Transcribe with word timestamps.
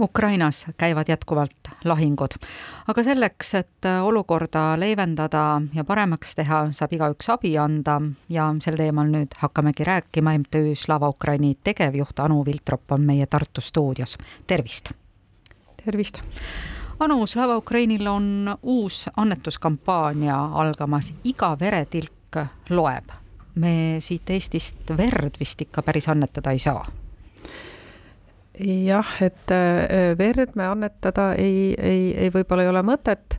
Ukrainas 0.00 0.66
käivad 0.76 1.08
jätkuvalt 1.08 1.68
lahingud, 1.84 2.34
aga 2.88 3.02
selleks, 3.04 3.54
et 3.54 3.88
olukorda 4.02 4.80
leevendada 4.80 5.62
ja 5.74 5.84
paremaks 5.84 6.34
teha, 6.34 6.62
saab 6.72 6.92
igaüks 6.96 7.28
abi 7.32 7.52
anda 7.58 8.00
ja 8.28 8.48
sel 8.64 8.78
teemal 8.80 9.10
nüüd 9.12 9.36
hakkamegi 9.38 9.84
rääkima. 9.84 10.34
MTÜ 10.38 10.74
Slava 10.74 11.08
Ukraini 11.08 11.56
tegevjuht 11.64 12.20
Anu 12.20 12.44
Viltrop 12.46 12.92
on 12.92 13.04
meie 13.06 13.26
Tartu 13.26 13.60
stuudios, 13.60 14.18
tervist. 14.46 14.92
tervist. 15.84 16.22
Anu, 17.00 17.26
Slava 17.26 17.56
Ukrainil 17.56 18.06
on 18.06 18.56
uus 18.62 19.08
annetuskampaania 19.16 20.44
algamas, 20.44 21.12
iga 21.24 21.56
veretilk 21.60 22.36
loeb. 22.70 23.10
me 23.54 23.96
siit 23.98 24.30
Eestist 24.30 24.96
verd 24.96 25.34
vist 25.40 25.60
ikka 25.60 25.82
päris 25.82 26.08
annetada 26.08 26.50
ei 26.50 26.58
saa 26.58 26.86
jah, 28.60 29.06
et 29.22 29.52
äh, 29.54 30.12
verd 30.18 30.54
me 30.58 30.66
annetada 30.68 31.30
ei, 31.38 31.72
ei, 31.78 32.10
ei 32.18 32.30
võib-olla 32.32 32.64
ei 32.64 32.70
ole 32.70 32.82
mõtet, 32.86 33.38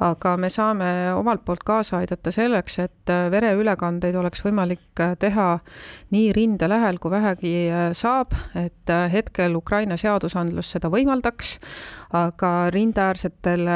aga 0.00 0.36
me 0.40 0.50
saame 0.52 0.88
omalt 1.16 1.42
poolt 1.46 1.64
kaasa 1.66 2.00
aidata 2.00 2.32
selleks, 2.34 2.78
et 2.84 3.12
äh, 3.12 3.26
vereülekandeid 3.32 4.16
oleks 4.20 4.44
võimalik 4.44 5.02
äh, 5.02 5.16
teha 5.20 5.48
nii 6.14 6.30
rinde 6.36 6.68
lähel 6.70 7.00
kui 7.02 7.12
vähegi 7.12 7.54
saab, 7.96 8.34
et 8.58 8.90
hetkel 9.12 9.54
Ukraina 9.58 9.96
seadusandlus 10.00 10.70
seda 10.76 10.90
võimaldaks, 10.92 11.56
aga 12.16 12.52
rindeäärsetel 12.74 13.66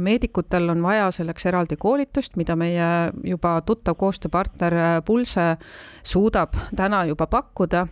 meedikutel 0.00 0.70
on 0.72 0.84
vaja 0.84 1.10
selleks 1.14 1.50
eraldi 1.50 1.76
koolitust, 1.80 2.38
mida 2.40 2.56
meie 2.56 2.88
juba 3.24 3.58
tuttav 3.66 3.98
koostööpartner 4.00 5.02
Pulse 5.04 5.54
suudab 6.02 6.56
täna 6.76 7.04
juba 7.08 7.28
pakkuda 7.30 7.86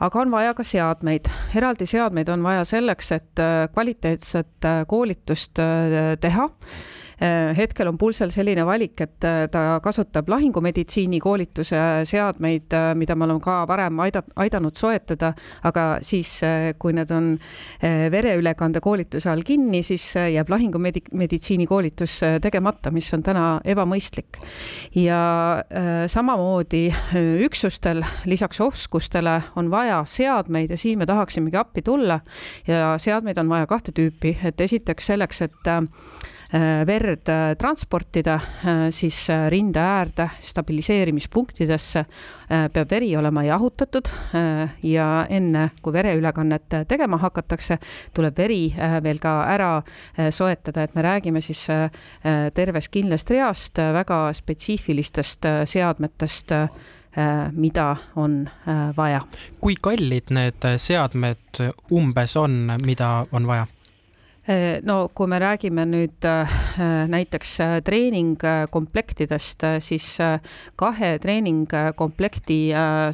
aga 0.00 0.22
on 0.22 0.32
vaja 0.32 0.54
ka 0.56 0.64
seadmeid, 0.66 1.28
eraldi 1.56 1.88
seadmeid 1.88 2.30
on 2.32 2.44
vaja 2.44 2.64
selleks, 2.68 3.12
et 3.16 3.42
äh, 3.42 3.66
kvaliteetset 3.74 4.68
äh, 4.68 4.80
koolitust 4.88 5.60
äh, 5.62 6.14
teha 6.20 6.48
hetkel 7.56 7.88
on 7.90 7.98
Pulsel 8.00 8.30
selline 8.32 8.64
valik, 8.64 9.00
et 9.04 9.26
äh, 9.28 9.42
ta 9.52 9.80
kasutab 9.84 10.28
lahingumeditsiini 10.32 11.20
koolituse 11.20 11.80
seadmeid, 12.08 12.72
äh, 12.76 12.92
mida 12.96 13.16
me 13.16 13.26
oleme 13.26 13.42
ka 13.44 13.60
varem 13.68 14.00
aida-, 14.00 14.24
aidanud 14.40 14.76
soetada, 14.76 15.32
aga 15.68 15.84
siis, 16.04 16.30
kui 16.80 16.94
need 16.96 17.10
on 17.12 17.32
vereülekande 17.80 18.80
koolituse 18.82 19.30
all 19.30 19.42
kinni, 19.46 19.82
siis 19.84 20.04
jääb 20.16 20.48
lahingumeditsiini 20.50 21.66
koolitus 21.68 22.20
tegemata, 22.42 22.92
mis 22.94 23.08
on 23.16 23.24
täna 23.26 23.44
ebamõistlik. 23.64 24.40
ja 24.94 25.20
samamoodi 26.10 26.82
üksustel 27.44 28.02
lisaks 28.26 28.60
oskustele 28.60 29.36
on 29.56 29.70
vaja 29.70 30.02
seadmeid 30.04 30.70
ja 30.70 30.78
siin 30.80 30.98
me 30.98 31.06
tahaksimegi 31.06 31.56
appi 31.56 31.82
tulla 31.82 32.20
ja 32.66 32.94
seadmeid 32.98 33.38
on 33.38 33.48
vaja 33.48 33.66
kahte 33.66 33.92
tüüpi, 33.96 34.36
et 34.44 34.60
esiteks 34.60 35.12
selleks, 35.12 35.42
et 35.42 35.70
Äh, 35.70 36.38
verd 36.86 37.28
äh, 37.28 37.54
transportida, 37.58 38.34
äh, 38.34 38.90
siis 38.90 39.28
rinde 39.48 39.80
äärde 39.80 40.28
stabiliseerimispunktidesse 40.40 42.04
peab 42.50 42.90
veri 42.90 43.12
olema 43.16 43.44
jahutatud 43.46 44.08
ja 44.82 45.04
enne, 45.30 45.68
kui 45.82 45.92
vereülekannet 45.94 46.74
tegema 46.90 47.20
hakatakse, 47.22 47.76
tuleb 48.14 48.34
veri 48.42 48.72
veel 49.04 49.20
ka 49.22 49.34
ära 49.52 49.68
soetada, 50.34 50.82
et 50.82 50.96
me 50.98 51.04
räägime 51.06 51.38
siis 51.44 51.62
tervest 52.58 52.90
kindlast 52.90 53.30
reast 53.30 53.78
väga 53.78 54.18
spetsiifilistest 54.34 55.46
seadmetest 55.70 56.56
mida 57.54 57.88
on 58.18 58.42
vaja. 58.96 59.22
kui 59.60 59.78
kallid 59.78 60.34
need 60.34 60.66
seadmed 60.76 61.62
umbes 61.90 62.36
on, 62.36 62.64
mida 62.82 63.14
on 63.30 63.46
vaja? 63.46 63.70
Äh, 64.50 64.80
no 64.82 65.10
kui 65.14 65.28
me 65.30 65.38
räägime 65.38 65.84
nüüd 65.86 66.24
äh, 66.26 66.54
näiteks 67.06 67.50
äh, 67.62 67.74
treeningkomplektidest, 67.86 69.62
siis 69.78 70.06
kahe 70.80 71.10
treeningkomplekti 71.22 72.56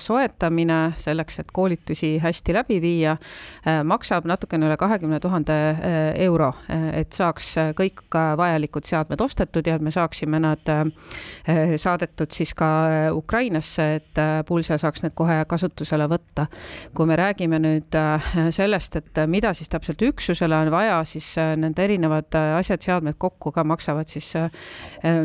soetamine 0.01 0.79
selleks, 0.97 1.41
et 1.43 1.51
koolitusi 1.53 2.15
hästi 2.23 2.55
läbi 2.57 2.79
viia, 2.81 3.17
maksab 3.85 4.25
natukene 4.29 4.69
üle 4.69 4.77
kahekümne 4.81 5.19
tuhande 5.21 5.57
euro, 6.25 6.53
et 6.69 7.13
saaks 7.17 7.51
kõik 7.77 8.05
vajalikud 8.39 8.87
seadmed 8.87 9.21
ostetud 9.21 9.67
ja 9.67 9.77
et 9.77 9.85
me 9.85 9.93
saaksime 9.95 10.41
nad 10.43 10.73
saadetud 11.83 12.33
siis 12.33 12.55
ka 12.57 12.71
Ukrainasse, 13.17 13.89
et 13.99 14.23
Pulse 14.49 14.79
saaks 14.81 15.05
need 15.05 15.17
kohe 15.19 15.43
kasutusele 15.49 16.09
võtta. 16.11 16.47
kui 16.95 17.07
me 17.07 17.19
räägime 17.19 17.61
nüüd 17.63 18.01
sellest, 18.55 18.97
et 19.03 19.25
mida 19.27 19.53
siis 19.55 19.69
täpselt 19.73 20.03
üksusele 20.03 20.57
on 20.57 20.71
vaja, 20.71 21.03
siis 21.05 21.26
siis 21.27 21.39
äh, 21.39 21.57
nende 21.57 21.85
erinevad 21.85 22.35
äh, 22.35 22.57
asjad, 22.59 22.83
seadmed 22.83 23.17
kokku 23.19 23.53
ka 23.53 23.65
maksavad 23.65 24.09
siis 24.09 24.29
äh, 24.37 24.51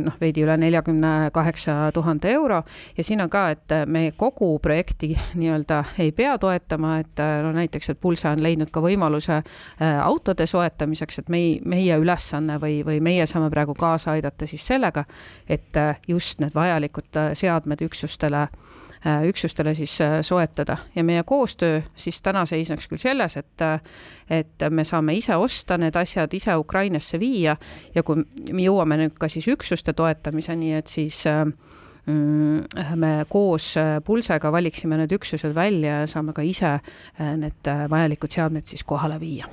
noh, 0.01 0.15
veidi 0.21 0.43
üle 0.45 0.57
neljakümne 0.57 1.31
kaheksa 1.33 1.91
tuhande 1.93 2.31
euro. 2.31 2.61
Ja 2.97 3.03
siin 3.03 3.21
on 3.21 3.29
ka, 3.29 3.49
et 3.55 3.75
me 3.85 4.11
kogu 4.17 4.53
projekti 4.59 5.13
nii-öelda 5.35 5.83
ei 5.99 6.11
pea 6.15 6.37
toetama, 6.41 6.97
et 7.03 7.21
no 7.43 7.51
näiteks, 7.55 7.91
et 7.93 8.01
Pulse 8.01 8.29
on 8.29 8.43
leidnud 8.43 8.71
ka 8.73 8.81
võimaluse 8.83 9.41
autode 10.03 10.45
soetamiseks, 10.47 11.21
et 11.21 11.31
mei-, 11.33 11.59
meie 11.65 11.97
ülesanne 12.01 12.57
või, 12.61 12.81
või 12.85 12.99
meie 13.03 13.25
saame 13.29 13.49
praegu 13.53 13.75
kaasa 13.77 14.15
aidata 14.15 14.47
siis 14.49 14.65
sellega, 14.67 15.05
et 15.49 15.77
just 16.07 16.41
need 16.41 16.55
vajalikud 16.55 17.21
seadmed 17.37 17.83
üksustele 17.85 18.47
üksustele 19.25 19.73
siis 19.73 19.95
soetada. 20.21 20.77
Ja 20.95 21.03
meie 21.03 21.23
koostöö 21.25 21.81
siis 21.95 22.21
täna 22.21 22.45
seisneks 22.45 22.87
küll 22.87 23.01
selles, 23.01 23.37
et 23.37 23.63
et 24.31 24.63
me 24.69 24.83
saame 24.87 25.13
ise 25.17 25.35
osta 25.35 25.77
need 25.77 25.90
asjad, 25.99 26.33
ise 26.33 26.55
Ukrainasse 26.59 27.19
viia 27.21 27.55
ja 27.95 28.03
kui 28.03 28.23
me 28.51 28.65
jõuame 28.65 28.99
nüüd 29.03 29.17
ka 29.19 29.29
siis 29.31 29.47
üksuste 29.51 29.93
toetamiseni, 29.97 30.73
et 30.77 30.91
siis 30.91 31.23
mm, 31.27 32.85
me 33.01 33.11
koos 33.29 33.73
Pulsega 34.05 34.51
valiksime 34.53 34.99
need 35.01 35.17
üksused 35.17 35.55
välja 35.55 36.01
ja 36.03 36.07
saame 36.09 36.35
ka 36.37 36.45
ise 36.45 36.77
need 37.19 37.73
vajalikud 37.91 38.31
seadmed 38.31 38.65
siis 38.65 38.83
kohale 38.87 39.19
viia 39.21 39.49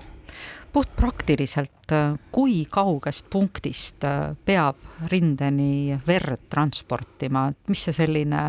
puhtpraktiliselt, 0.73 1.93
kui 2.33 2.67
kaugest 2.71 3.27
punktist 3.31 4.05
peab 4.45 5.09
rindeni 5.11 5.97
verd 6.07 6.45
transportima, 6.53 7.49
mis 7.73 7.87
see 7.89 7.97
selline 7.97 8.43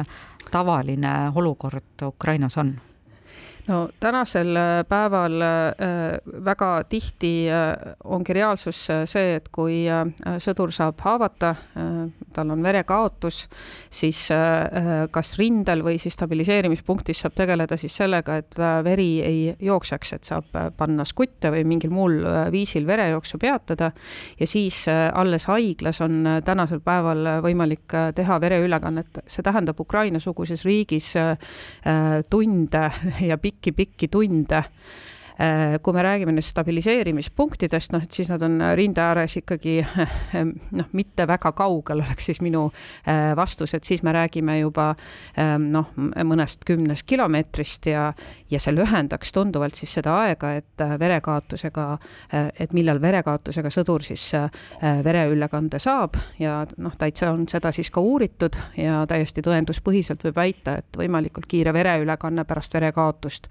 tavaline 0.51 1.13
olukord 1.35 2.05
Ukrainas 2.09 2.57
on? 2.59 2.75
No 3.69 3.89
tänasel 3.99 4.57
äh, 4.57 4.83
päeval 4.89 5.41
äh, 5.41 6.17
väga 6.45 6.83
tihti 6.89 7.49
äh, 7.49 7.93
ongi 8.03 8.33
reaalsus 8.33 8.81
see, 9.05 9.35
et 9.37 9.49
kui 9.53 9.83
sõdur 10.41 10.71
saab 10.73 10.99
haavata, 11.03 11.51
tal 12.33 12.51
on 12.53 12.61
verekaotus, 12.63 13.37
siis 13.93 14.21
kas 15.11 15.31
rindel 15.39 15.81
või 15.85 15.97
siis 16.01 16.15
stabiliseerimispunktis 16.17 17.21
saab 17.23 17.35
tegeleda 17.37 17.77
siis 17.79 17.95
sellega, 17.99 18.37
et 18.41 18.57
veri 18.85 19.07
ei 19.25 19.39
jookseks, 19.65 20.13
et 20.15 20.29
saab 20.29 20.49
panna 20.77 21.05
skutte 21.07 21.51
või 21.53 21.65
mingil 21.67 21.93
muul 21.93 22.17
viisil 22.53 22.87
verejooksu 22.87 23.39
peatada 23.41 23.91
ja 24.39 24.47
siis 24.49 24.85
alles 24.89 25.47
haiglas 25.49 26.01
on 26.05 26.41
tänasel 26.45 26.81
päeval 26.85 27.41
võimalik 27.45 27.97
teha 28.15 28.39
vereülekannet. 28.41 29.23
see 29.27 29.45
tähendab 29.45 29.79
Ukraina-suguses 29.79 30.65
riigis 30.65 31.13
tunde 32.29 32.85
ja 33.29 33.37
pikki 33.37 33.58
pikki-pikki 33.59 34.07
tunde 34.07 34.63
kui 35.81 35.93
me 35.95 36.03
räägime 36.03 36.33
nüüd 36.35 36.43
stabiliseerimispunktidest, 36.43 37.93
noh, 37.95 38.03
et 38.03 38.11
siis 38.11 38.27
nad 38.31 38.41
on 38.43 38.57
rinde 38.75 38.99
ääres 38.99 39.37
ikkagi 39.39 39.77
noh, 40.75 40.89
mitte 40.91 41.27
väga 41.29 41.53
kaugel, 41.55 42.03
oleks 42.03 42.27
siis 42.27 42.41
minu 42.43 42.65
äh, 42.67 43.31
vastus, 43.39 43.73
et 43.77 43.87
siis 43.87 44.03
me 44.03 44.11
räägime 44.15 44.57
juba 44.59 44.89
noh, 45.59 45.93
mõnest 45.95 46.65
kümnest 46.67 47.05
kilomeetrist 47.07 47.87
ja, 47.87 48.09
ja 48.51 48.59
see 48.59 48.75
lühendaks 48.75 49.31
tunduvalt 49.35 49.77
siis 49.79 49.93
seda 49.99 50.17
aega, 50.25 50.51
et 50.59 50.83
äh, 50.83 50.95
verekaotusega, 50.99 51.87
et 52.59 52.73
millal 52.75 52.99
verekaotusega 53.01 53.71
sõdur 53.73 54.03
siis 54.03 54.25
vereülekande 54.81 55.79
saab 55.79 56.17
ja 56.39 56.59
noh, 56.77 56.95
täitsa 56.99 57.31
on 57.31 57.47
seda 57.49 57.71
siis 57.75 57.89
ka 57.93 58.03
uuritud 58.03 58.57
ja 58.77 59.05
täiesti 59.09 59.43
tõenduspõhiselt 59.45 60.23
võib 60.27 60.35
väita, 60.35 60.75
et 60.81 60.99
võimalikult 60.99 61.47
kiire 61.49 61.73
vereülekanne 61.73 62.43
pärast 62.49 62.75
verekaotust 62.75 63.49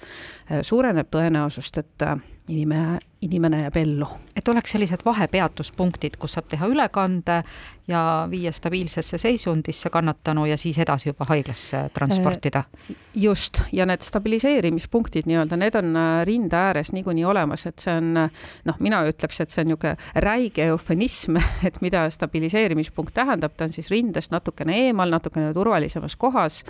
suureneb 0.62 1.08
tõenäosust, 1.12 1.77
et 1.78 2.02
äh, 2.02 2.16
inimene, 2.48 2.98
inimene 3.20 3.62
jääb 3.62 3.76
ellu. 3.76 4.06
et 4.36 4.48
oleks 4.48 4.70
sellised 4.70 5.02
vahepeatuspunktid, 5.04 6.16
kus 6.16 6.36
saab 6.36 6.46
teha 6.48 6.66
ülekande 6.70 7.42
ja 7.88 8.28
viia 8.30 8.52
stabiilsesse 8.52 9.18
seisundisse 9.18 9.90
kannatanu 9.90 10.44
ja 10.46 10.56
siis 10.56 10.78
edasi 10.78 11.08
juba 11.08 11.24
haiglasse 11.28 11.80
transportida. 11.94 12.62
Äh, 12.90 12.96
just, 13.14 13.62
ja 13.72 13.86
need 13.88 14.04
stabiliseerimispunktid 14.04 15.26
nii-öelda, 15.26 15.56
need 15.58 15.78
on 15.80 15.96
äh, 15.96 16.20
rinde 16.28 16.56
ääres 16.56 16.92
niikuinii 16.92 17.24
olemas, 17.24 17.66
et 17.66 17.82
see 17.82 17.96
on 17.98 18.12
noh, 18.14 18.78
mina 18.84 19.00
ütleks, 19.08 19.40
et 19.42 19.50
see 19.50 19.64
on 19.64 19.72
niisugune 19.72 19.96
räige 20.22 20.68
eufemism, 20.68 21.40
et 21.68 21.80
mida 21.82 22.04
stabiliseerimispunkt 22.12 23.16
tähendab, 23.16 23.56
ta 23.56 23.66
on 23.66 23.74
siis 23.74 23.90
rindest 23.90 24.30
natukene 24.36 24.76
eemal, 24.84 25.10
natukene 25.10 25.50
turvalisemas 25.56 26.16
kohas. 26.16 26.60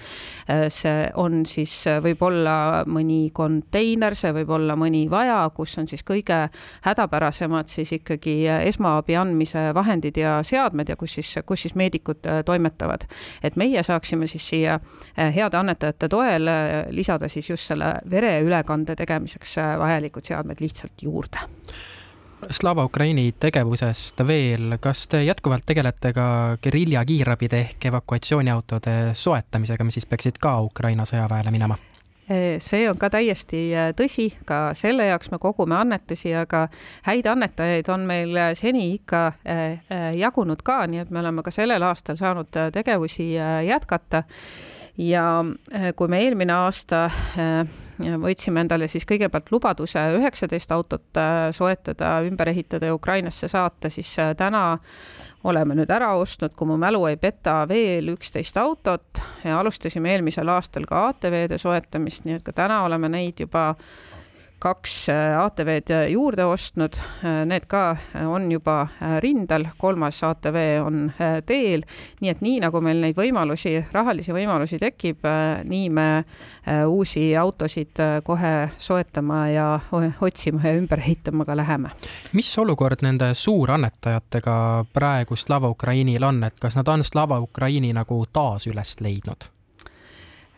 see 0.72 1.10
on 1.20 1.42
siis 1.46 1.74
võib-olla 2.02 2.84
mõni 2.88 3.28
konteiner, 3.34 4.16
see 4.16 4.32
võib 4.40 4.54
olla 4.56 4.76
mõni 4.78 5.04
vaja, 5.10 5.42
kus 5.54 5.76
on 5.82 5.90
siis 5.90 6.06
kõige 6.06 6.37
kõige 6.38 6.64
hädapärasemad 6.82 7.66
siis 7.66 7.92
ikkagi 7.92 8.46
esmaabi 8.64 9.16
andmise 9.16 9.74
vahendid 9.74 10.16
ja 10.16 10.38
seadmed 10.42 10.88
ja 10.88 10.96
kus 10.96 11.18
siis, 11.18 11.34
kus 11.46 11.62
siis 11.62 11.74
meedikud 11.74 12.22
toimetavad. 12.44 13.06
et 13.42 13.56
meie 13.56 13.82
saaksime 13.82 14.26
siis 14.26 14.48
siia 14.48 14.80
heade 15.16 15.56
annetajate 15.56 16.08
toel 16.08 16.48
lisada 16.90 17.28
siis 17.28 17.50
just 17.50 17.68
selle 17.68 17.94
vereülekande 18.10 18.96
tegemiseks 18.96 19.56
vajalikud 19.78 20.24
seadmed 20.24 20.60
lihtsalt 20.60 21.02
juurde 21.02 21.38
Slava 22.50 22.84
Ukraini 22.84 23.34
tegevusest 23.40 24.20
veel, 24.26 24.76
kas 24.80 25.08
te 25.08 25.24
jätkuvalt 25.24 25.66
tegelete 25.66 26.12
ka 26.14 26.56
gerilja 26.62 27.04
kiirabide 27.04 27.60
ehk 27.60 27.86
evakuatsiooniautode 27.90 29.14
soetamisega, 29.14 29.84
mis 29.84 29.98
siis 29.98 30.06
peaksid 30.06 30.38
ka 30.38 30.60
Ukraina 30.62 31.04
sõjaväele 31.04 31.50
minema? 31.50 31.78
See 32.58 32.88
on 32.90 32.98
ka 33.00 33.08
täiesti 33.12 33.62
äh, 33.72 33.88
tõsi, 33.96 34.28
ka 34.46 34.74
selle 34.76 35.08
jaoks 35.08 35.30
me 35.32 35.38
kogume 35.40 35.78
annetusi, 35.78 36.34
aga 36.36 36.66
häid 37.08 37.26
annetajaid 37.30 37.88
on 37.92 38.04
meil 38.08 38.36
äh, 38.36 38.52
seni 38.58 38.92
ikka 38.98 39.22
jagunud 40.18 40.62
ka, 40.64 40.82
nii 40.90 41.02
et 41.04 41.10
me 41.10 41.22
oleme 41.22 41.42
ka 41.44 41.52
sellel 41.54 41.82
aastal 41.82 42.18
saanud 42.20 42.50
tegevusi 42.72 43.30
jätkata. 43.66 44.22
Ja 44.98 45.44
kui 45.96 46.08
me 46.10 46.18
eelmine 46.24 46.52
aasta 46.52 47.04
võtsime 47.98 48.62
endale 48.62 48.88
siis 48.88 49.06
kõigepealt 49.08 49.50
lubaduse 49.52 50.02
üheksateist 50.18 50.72
autot 50.74 51.18
äh, 51.18 51.48
soetada, 51.54 52.18
ümber 52.26 52.50
ehitada 52.52 52.90
ja 52.90 52.94
Ukrainasse 52.94 53.48
saata, 53.48 53.90
siis 53.90 54.12
äh, 54.22 54.34
täna 54.38 54.78
oleme 55.48 55.76
nüüd 55.78 55.90
ära 55.90 56.12
ostnud, 56.18 56.54
kui 56.58 56.68
mu 56.68 56.76
mälu 56.80 57.04
ei 57.08 57.16
peta, 57.16 57.60
veel 57.68 58.12
üksteist 58.14 58.58
autot 58.58 59.22
ja 59.44 59.58
alustasime 59.60 60.12
eelmisel 60.14 60.48
aastal 60.50 60.86
ka 60.88 61.08
ATV-de 61.12 61.58
soetamist, 61.58 62.26
nii 62.26 62.38
et 62.38 62.46
ka 62.46 62.54
täna 62.64 62.82
oleme 62.86 63.10
neid 63.12 63.40
juba 63.44 63.72
kaks 64.58 65.08
äh, 65.08 65.38
ATV-d 65.38 66.08
juurde 66.12 66.46
ostnud, 66.46 66.98
äh, 67.24 67.44
need 67.46 67.66
ka 67.70 67.90
äh, 67.90 68.26
on 68.26 68.50
juba 68.52 68.88
rindel, 69.22 69.68
kolmas 69.78 70.20
ATV 70.26 70.58
on 70.82 71.12
teel, 71.46 71.84
nii 72.20 72.30
et 72.32 72.40
nii 72.42 72.60
nagu 72.64 72.80
meil 72.82 73.00
neid 73.02 73.16
võimalusi, 73.18 73.76
rahalisi 73.92 74.34
võimalusi 74.34 74.78
tekib, 74.80 75.26
nii 75.68 75.88
me 75.94 76.06
uusi 76.88 77.30
autosid 77.38 78.00
kohe 78.24 78.54
soetama 78.76 79.42
ja 79.52 79.66
otsima 80.20 80.64
ja 80.66 80.74
ümber 80.78 81.02
ehitama 81.02 81.46
ka 81.48 81.56
läheme. 81.56 81.92
mis 82.32 82.50
olukord 82.58 83.02
nende 83.02 83.30
suurannetajatega 83.34 84.56
praegu 84.92 85.36
Slava 85.36 85.70
Ukrainil 85.70 86.24
on, 86.24 86.42
et 86.44 86.58
kas 86.60 86.76
nad 86.76 86.88
on 86.88 87.04
Slava 87.04 87.40
Ukraini 87.40 87.92
nagu 87.92 88.24
taas 88.32 88.66
üles 88.66 88.98
leidnud? 89.00 89.57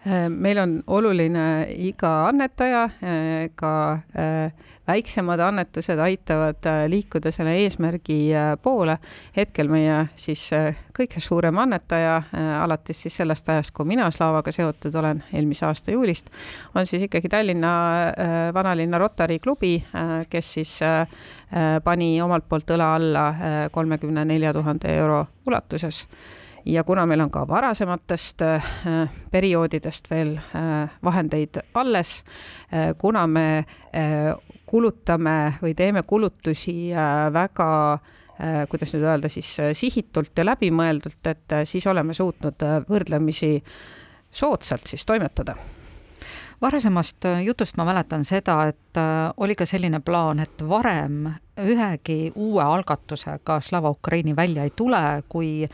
Äh, 0.07 0.31
meil 0.33 0.57
on 0.59 0.79
oluline 0.87 1.67
iga 1.77 2.11
annetaja, 2.31 2.85
äh, 3.05 3.51
ka 3.55 3.73
äh, 4.17 4.53
väiksemad 4.89 5.41
annetused 5.45 6.01
aitavad 6.01 6.65
liikuda 6.89 7.29
selle 7.31 7.53
eesmärgi 7.61 8.33
poole. 8.63 8.97
hetkel 9.37 9.69
meie 9.69 9.99
siis 10.17 10.49
kõige 10.97 11.21
suurem 11.21 11.59
annetaja, 11.63 12.17
alates 12.63 13.03
siis 13.05 13.21
sellest 13.21 13.49
ajast, 13.53 13.75
kui 13.77 13.87
mina 13.87 14.09
Slavaga 14.11 14.51
seotud 14.53 14.97
olen, 14.99 15.23
eelmise 15.33 15.67
aasta 15.69 15.93
juulist, 15.93 16.33
on 16.75 16.87
siis 16.87 17.05
ikkagi 17.07 17.29
Tallinna 17.29 17.71
vanalinna 18.55 18.99
Rotary 18.99 19.39
klubi, 19.39 19.77
kes 20.31 20.53
siis 20.55 20.79
pani 21.85 22.17
omalt 22.23 22.49
poolt 22.49 22.75
õla 22.75 22.95
alla 22.97 23.27
kolmekümne 23.71 24.25
nelja 24.25 24.53
tuhande 24.57 24.97
euro 24.97 25.27
ulatuses 25.47 26.07
ja 26.65 26.85
kuna 26.85 27.07
meil 27.07 27.21
on 27.21 27.31
ka 27.31 27.45
varasematest 27.49 28.43
äh, 28.43 28.71
perioodidest 29.31 30.11
veel 30.11 30.37
äh, 30.37 30.91
vahendeid 31.05 31.61
alles, 31.75 32.25
äh, 32.73 32.95
kuna 32.99 33.27
me 33.27 33.65
kulutame 34.67 35.55
või 35.63 35.75
teeme 35.75 36.03
kulutusi 36.07 36.93
väga 37.33 37.99
kuidas 38.71 38.95
nüüd 38.95 39.03
öelda 39.05 39.29
siis 39.29 39.49
sihitult 39.77 40.39
ja 40.39 40.45
läbimõeldult, 40.47 41.27
et 41.29 41.55
siis 41.69 41.85
oleme 41.91 42.15
suutnud 42.17 42.63
võrdlemisi 42.89 43.51
soodsalt 44.33 44.87
siis 44.89 45.05
toimetada. 45.05 45.57
Varasemast 46.63 47.27
jutust 47.45 47.77
ma 47.77 47.85
mäletan 47.89 48.25
seda, 48.25 48.63
et 48.71 49.01
oli 49.37 49.59
ka 49.59 49.67
selline 49.69 50.01
plaan, 50.01 50.41
et 50.41 50.65
varem 50.69 51.27
ühegi 51.61 52.31
uue 52.35 52.63
algatusega 52.65 53.59
Slava 53.61 53.91
Ukraini 53.91 54.37
välja 54.37 54.65
ei 54.65 54.73
tule, 54.77 55.03
kui 55.29 55.67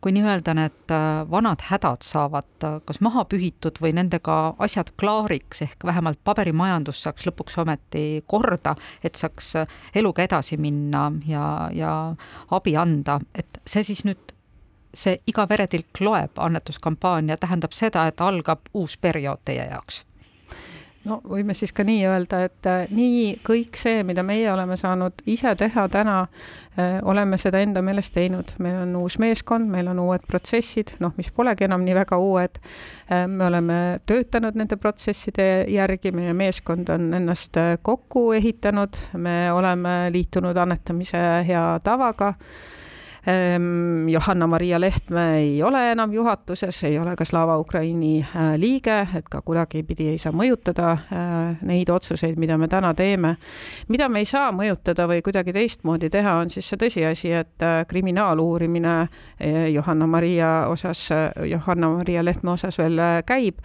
kui 0.00 0.12
nii-öelda 0.16 0.54
need 0.56 0.92
äh, 0.94 1.30
vanad 1.30 1.60
hädad 1.68 2.04
saavad 2.06 2.64
äh, 2.64 2.78
kas 2.88 3.00
maha 3.04 3.24
pühitud 3.28 3.78
või 3.82 3.92
nendega 3.96 4.54
asjad 4.58 4.92
klaariks, 5.00 5.62
ehk 5.66 5.84
vähemalt 5.84 6.20
paberimajandus 6.24 7.02
saaks 7.04 7.28
lõpuks 7.28 7.58
ometi 7.60 8.04
korda, 8.26 8.74
et 9.04 9.20
saaks 9.20 9.54
äh, 9.60 9.78
eluga 9.94 10.24
edasi 10.24 10.56
minna 10.56 11.10
ja, 11.28 11.46
ja 11.76 11.94
abi 12.50 12.76
anda, 12.80 13.20
et 13.34 13.60
see 13.66 13.84
siis 13.84 14.04
nüüd 14.08 14.36
see 14.96 15.20
iga 15.30 15.44
veretilk 15.48 16.00
loeb 16.02 16.38
annetuskampaania 16.42 17.36
tähendab 17.38 17.76
seda, 17.76 18.08
et 18.10 18.20
algab 18.20 18.72
uus 18.74 18.96
periood 18.98 19.44
teie 19.44 19.68
jaoks 19.68 20.04
no 21.08 21.20
võime 21.24 21.54
siis 21.56 21.72
ka 21.76 21.84
nii 21.86 22.02
öelda, 22.08 22.42
et 22.48 22.68
äh, 22.68 22.90
nii 22.92 23.38
kõik 23.46 23.78
see, 23.80 24.02
mida 24.06 24.24
meie 24.26 24.48
oleme 24.52 24.76
saanud 24.80 25.22
ise 25.30 25.52
teha 25.58 25.86
täna, 25.92 26.16
äh, 26.76 26.98
oleme 27.08 27.38
seda 27.40 27.62
enda 27.64 27.82
meelest 27.84 28.14
teinud, 28.16 28.52
meil 28.60 28.80
on 28.82 28.96
uus 29.00 29.16
meeskond, 29.22 29.70
meil 29.72 29.88
on 29.92 30.02
uued 30.02 30.26
protsessid, 30.28 30.96
noh, 31.00 31.14
mis 31.18 31.30
polegi 31.34 31.66
enam 31.68 31.84
nii 31.86 31.96
väga 32.02 32.18
uued. 32.20 32.60
Äh, 33.08 33.24
me 33.30 33.48
oleme 33.48 33.78
töötanud 34.08 34.58
nende 34.60 34.76
protsesside 34.80 35.48
järgi, 35.72 36.12
meie 36.16 36.34
meeskond 36.36 36.92
on 36.92 37.14
ennast 37.16 37.56
kokku 37.82 38.30
ehitanud, 38.36 39.00
me 39.20 39.38
oleme 39.52 39.96
liitunud 40.12 40.56
annetamise 40.60 41.24
hea 41.48 41.64
tavaga 41.84 42.34
Johanna-Maria 44.06 44.80
Lehtme 44.80 45.38
ei 45.38 45.62
ole 45.62 45.92
enam 45.92 46.12
juhatuses, 46.12 46.84
ei 46.84 46.98
ole 46.98 47.16
ka 47.16 47.24
Slava 47.24 47.58
Ukraini 47.58 48.20
äh, 48.20 48.54
liige, 48.56 49.06
et 49.16 49.28
ka 49.28 49.42
kuidagipidi 49.44 50.08
ei 50.08 50.18
saa 50.18 50.32
mõjutada 50.32 50.92
äh, 50.92 51.58
neid 51.68 51.92
otsuseid, 51.92 52.38
mida 52.40 52.56
me 52.58 52.68
täna 52.68 52.94
teeme. 52.94 53.36
mida 53.88 54.08
me 54.08 54.18
ei 54.18 54.24
saa 54.24 54.52
mõjutada 54.52 55.04
või 55.08 55.20
kuidagi 55.22 55.52
teistmoodi 55.52 56.10
teha, 56.10 56.38
on 56.40 56.50
siis 56.50 56.68
see 56.68 56.80
tõsiasi, 56.80 57.32
et 57.36 57.62
äh, 57.62 57.84
kriminaaluurimine 57.86 59.08
Johanna-Maria 59.72 60.66
osas, 60.68 61.08
Johanna-Maria 61.44 62.24
Lehtme 62.24 62.50
osas 62.50 62.78
veel 62.78 63.00
käib 63.26 63.60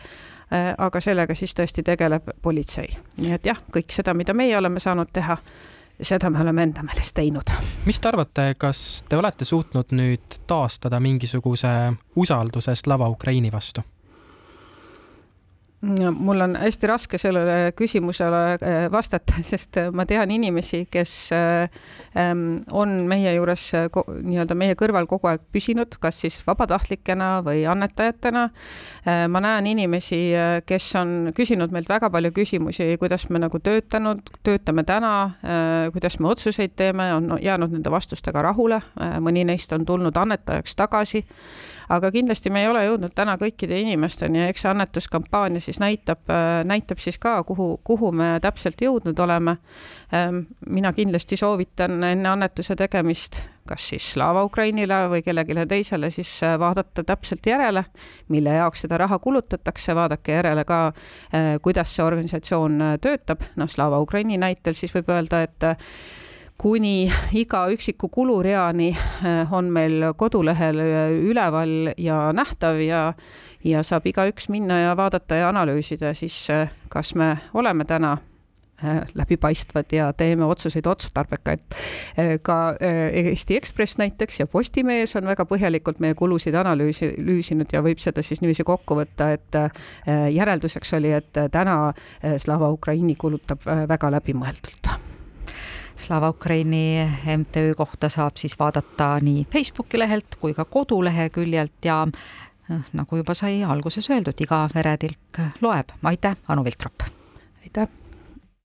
aga 0.78 1.00
sellega 1.01 1.34
siis 1.36 1.56
tõesti 1.58 1.84
tegeleb 1.84 2.30
politsei. 2.42 2.92
nii 3.18 3.31
et 3.34 3.48
jah, 3.50 3.58
kõik 3.74 3.92
seda, 3.92 4.13
mida 4.13 4.34
meie 4.34 4.58
oleme 4.58 4.80
saanud 4.80 5.10
teha 5.13 5.38
seda 6.01 6.30
me 6.30 6.42
oleme 6.42 6.63
enda 6.63 6.83
meelest 6.83 7.15
teinud. 7.15 7.56
mis 7.86 8.00
te 8.00 8.08
arvate, 8.08 8.53
kas 8.58 9.03
te 9.10 9.17
olete 9.17 9.46
suutnud 9.46 9.93
nüüd 9.96 10.39
taastada 10.48 11.00
mingisuguse 11.00 11.93
usalduse 12.15 12.75
Slava 12.75 13.10
Ukraini 13.10 13.51
vastu? 13.51 13.81
Mul 16.18 16.42
on 16.42 16.56
hästi 16.60 16.88
raske 16.88 17.18
sellele 17.18 17.72
küsimusele 17.77 18.42
äh, 18.56 18.92
vastata, 18.92 19.38
sest 19.51 19.77
äh, 19.77 19.92
ma 19.94 20.06
tean 20.06 20.32
inimesi, 20.32 20.86
kes 20.92 21.13
äh, 21.36 21.70
ähm, 22.18 22.58
on 22.72 23.06
meie 23.10 23.36
juures 23.36 23.68
nii-öelda 23.75 24.58
meie 24.58 24.77
kõrval 24.80 25.08
kogu 25.10 25.30
aeg 25.30 25.44
püsinud, 25.54 25.98
kas 26.01 26.24
siis 26.24 26.39
vabatahtlikena 26.48 27.39
või 27.46 27.65
annetajatena. 27.70 28.50
ma 29.30 29.39
näen 29.42 29.68
inimesi, 29.70 30.18
kes 30.65 30.88
on 31.00 31.32
küsinud 31.36 31.74
meilt 31.74 31.89
väga 31.89 32.10
palju 32.10 32.32
küsimusi, 32.34 32.88
kuidas 33.00 33.27
me 33.30 33.39
nagu 33.44 33.60
töötanud, 33.60 34.22
töötame 34.46 34.84
täna, 34.88 35.12
kuidas 35.94 36.18
me 36.20 36.30
otsuseid 36.32 36.74
teeme, 36.75 37.12
on 37.13 37.38
jäänud 37.42 37.75
nende 37.75 37.92
vastustega 37.94 38.42
rahule, 38.46 38.82
mõni 39.22 39.46
neist 39.46 39.74
on 39.77 39.86
tulnud 39.86 40.18
annetajaks 40.18 40.75
tagasi 40.75 41.24
aga 41.89 42.12
kindlasti 42.12 42.50
me 42.50 42.63
ei 42.63 42.70
ole 42.70 42.84
jõudnud 42.86 43.13
täna 43.15 43.36
kõikide 43.42 43.77
inimesteni 43.82 44.42
ja 44.42 44.50
eks 44.50 44.65
see 44.65 44.72
annetuskampaania 44.72 45.62
siis 45.63 45.75
näitab, 45.79 46.24
äh, 46.29 46.62
näitab 46.67 47.01
siis 47.03 47.17
ka, 47.22 47.44
kuhu, 47.44 47.79
kuhu 47.84 48.12
me 48.12 48.36
täpselt 48.41 48.82
jõudnud 48.82 49.20
oleme. 49.20 49.58
Ähm, 50.13 50.46
mina 50.70 50.94
kindlasti 50.94 51.38
soovitan 51.38 52.03
enne 52.03 52.29
annetuse 52.29 52.75
tegemist 52.75 53.46
kas 53.65 53.88
siis 53.89 54.05
Slava 54.13 54.44
Ukrainile 54.46 55.00
või 55.10 55.24
kellelegi 55.25 55.55
teisele, 55.70 56.12
siis 56.13 56.29
äh, 56.46 56.53
vaadata 56.62 57.03
täpselt 57.03 57.46
järele, 57.50 57.86
mille 58.29 58.53
jaoks 58.60 58.86
seda 58.86 59.00
raha 59.01 59.17
kulutatakse, 59.20 59.96
vaadake 59.98 60.38
järele 60.38 60.65
ka, 60.70 60.82
äh, 61.34 61.55
kuidas 61.62 61.96
see 61.96 62.05
organisatsioon 62.05 62.84
töötab, 63.01 63.48
noh, 63.58 63.70
Slava 63.70 64.00
Ukraini 64.03 64.38
näitel 64.38 64.77
siis 64.77 64.94
võib 64.94 65.10
öelda, 65.15 65.41
et 65.48 65.70
kuni 66.57 67.12
iga 67.35 67.65
üksiku 67.74 68.09
kulureani 68.09 68.91
eh, 68.91 69.53
on 69.53 69.71
meil 69.74 70.12
kodulehel 70.17 70.79
eh, 70.79 71.17
üleval 71.31 71.91
ja 71.97 72.29
nähtav 72.35 72.79
ja, 72.83 73.09
ja 73.63 73.83
saab 73.83 74.07
igaüks 74.07 74.50
minna 74.53 74.79
ja 74.85 74.95
vaadata 74.97 75.41
ja 75.41 75.50
analüüsida 75.51 76.13
siis, 76.15 76.38
eh, 76.53 76.71
kas 76.89 77.15
me 77.15 77.35
oleme 77.53 77.85
täna 77.85 78.17
läbipaistvad 79.15 79.93
ja 79.95 80.09
teeme 80.13 80.43
otsuseid 80.45 80.85
otstarbekaid. 80.85 81.62
ka 82.43 82.57
Eesti 82.81 83.55
Ekspress 83.55 83.97
näiteks 83.97 84.39
ja 84.39 84.47
Postimees 84.51 85.15
on 85.15 85.31
väga 85.31 85.45
põhjalikult 85.47 86.03
meie 86.03 86.13
kulusid 86.13 86.59
analüüsi, 86.59 87.13
analüüsinud 87.15 87.71
ja 87.71 87.81
võib 87.81 88.03
seda 88.03 88.21
siis 88.21 88.43
niiviisi 88.43 88.67
kokku 88.67 89.00
võtta, 89.00 89.31
et 89.39 89.62
järelduseks 90.35 90.93
oli, 91.00 91.15
et 91.15 91.43
täna 91.55 91.79
Slava 92.35 92.69
Ukraini 92.75 93.15
kulutab 93.15 93.63
väga 93.63 94.12
läbimõeldult 94.19 94.95
Slava 95.98 96.30
Ukraini 96.30 97.08
MTÜ 97.38 97.74
kohta 97.78 98.10
saab 98.10 98.38
siis 98.38 98.60
vaadata 98.60 99.16
nii 99.22 99.46
Facebooki 99.54 100.00
lehelt 100.00 100.36
kui 100.40 100.54
ka 100.54 100.66
koduleheküljelt 100.66 101.86
ja 101.86 102.08
nagu 102.94 103.18
juba 103.18 103.34
sai 103.34 103.64
alguses 103.64 104.10
öeldud, 104.10 104.42
iga 104.42 104.66
veretilk 104.75 105.42
loeb. 105.62 105.94
aitäh, 106.04 106.38
Anu 106.48 106.64
Viltrop! 106.64 107.08
aitäh! 107.64 108.04